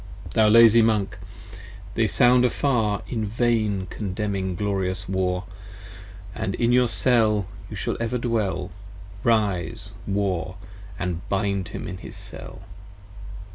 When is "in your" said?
6.55-6.87